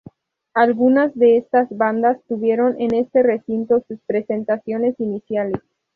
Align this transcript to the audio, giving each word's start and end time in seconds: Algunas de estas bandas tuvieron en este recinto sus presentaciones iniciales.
Algunas 0.55 1.13
de 1.13 1.37
estas 1.37 1.69
bandas 1.69 2.17
tuvieron 2.27 2.75
en 2.81 2.95
este 2.95 3.21
recinto 3.21 3.85
sus 3.87 3.99
presentaciones 4.07 4.99
iniciales. 4.99 5.61